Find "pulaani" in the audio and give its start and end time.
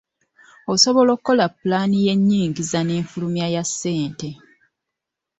1.57-1.97